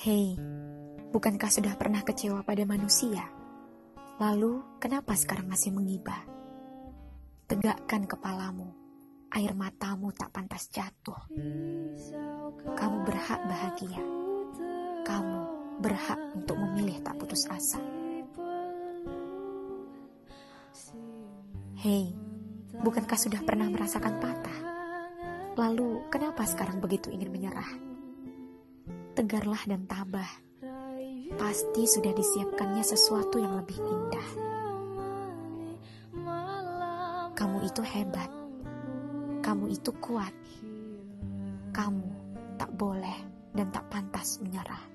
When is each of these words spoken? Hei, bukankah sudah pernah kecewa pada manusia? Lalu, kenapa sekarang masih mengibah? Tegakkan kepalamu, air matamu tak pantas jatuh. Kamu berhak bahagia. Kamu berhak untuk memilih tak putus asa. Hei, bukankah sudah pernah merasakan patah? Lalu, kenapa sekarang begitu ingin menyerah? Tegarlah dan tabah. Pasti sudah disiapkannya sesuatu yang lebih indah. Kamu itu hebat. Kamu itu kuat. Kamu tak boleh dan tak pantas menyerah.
Hei, 0.00 0.32
bukankah 1.12 1.52
sudah 1.52 1.76
pernah 1.76 2.00
kecewa 2.00 2.40
pada 2.40 2.64
manusia? 2.64 3.20
Lalu, 4.16 4.80
kenapa 4.80 5.12
sekarang 5.12 5.44
masih 5.44 5.76
mengibah? 5.76 6.24
Tegakkan 7.44 8.08
kepalamu, 8.08 8.72
air 9.28 9.52
matamu 9.52 10.08
tak 10.16 10.32
pantas 10.32 10.72
jatuh. 10.72 11.20
Kamu 12.80 13.04
berhak 13.04 13.44
bahagia. 13.44 14.00
Kamu 15.04 15.40
berhak 15.84 16.20
untuk 16.32 16.56
memilih 16.56 16.96
tak 17.04 17.20
putus 17.20 17.44
asa. 17.52 17.84
Hei, 21.76 22.16
bukankah 22.72 23.20
sudah 23.20 23.44
pernah 23.44 23.68
merasakan 23.68 24.16
patah? 24.16 24.58
Lalu, 25.60 26.08
kenapa 26.08 26.48
sekarang 26.48 26.80
begitu 26.80 27.12
ingin 27.12 27.28
menyerah? 27.28 27.89
Tegarlah 29.20 29.60
dan 29.68 29.84
tabah. 29.84 30.32
Pasti 31.36 31.84
sudah 31.84 32.08
disiapkannya 32.08 32.80
sesuatu 32.80 33.36
yang 33.36 33.52
lebih 33.52 33.76
indah. 33.76 34.28
Kamu 37.36 37.60
itu 37.60 37.84
hebat. 37.84 38.32
Kamu 39.44 39.68
itu 39.68 39.92
kuat. 40.00 40.32
Kamu 41.68 42.08
tak 42.56 42.72
boleh 42.80 43.20
dan 43.52 43.68
tak 43.68 43.92
pantas 43.92 44.40
menyerah. 44.40 44.88